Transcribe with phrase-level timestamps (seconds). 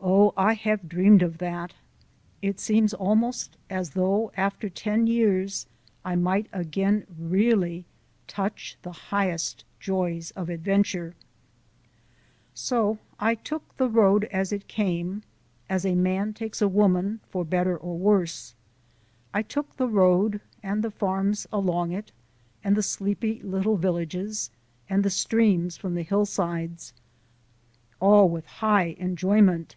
[0.00, 1.72] Oh, I have dreamed of that!
[2.40, 5.66] It seems almost as though, after ten years,
[6.04, 7.84] I might again really
[8.28, 11.16] touch the highest joys of adventure!
[12.54, 15.24] So I took the Road as it came,
[15.68, 18.54] as a man takes a woman, for better or worse
[19.34, 22.12] I took the Road, and the farms along it,
[22.62, 24.50] and the sleepy little villages,
[24.88, 26.92] and the streams from the hillsides
[27.98, 29.74] all with high enjoyment.